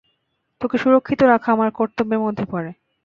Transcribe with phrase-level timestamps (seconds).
[0.61, 2.71] তোকে সুরক্ষিত রাখা আমার কর্তব্যের মধ্যে পড়ে!